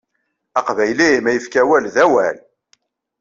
[0.59, 2.37] Aqbayli ma yefka awal d awal!